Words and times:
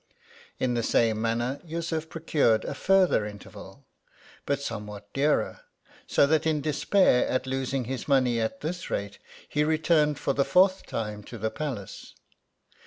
In 0.57 0.73
the 0.73 0.81
same 0.81 1.21
manner, 1.21 1.61
Yussuf 1.63 2.09
procured 2.09 2.65
a 2.65 2.73
further 2.73 3.23
interval, 3.23 3.85
but 4.47 4.59
somewhat 4.59 5.13
denrer; 5.13 5.59
so 6.07 6.25
that 6.25 6.47
in 6.47 6.59
despair 6.59 7.27
at 7.27 7.45
losing 7.45 7.83
his 7.83 8.07
money 8.07 8.41
at 8.41 8.61
this 8.61 8.89
rate, 8.89 9.19
he 9.47 9.63
returned 9.63 10.17
for 10.17 10.33
the 10.33 10.43
fourth 10.43 10.87
time 10.87 11.21
to 11.25 11.37
the 11.37 11.51
palace. 11.51 12.15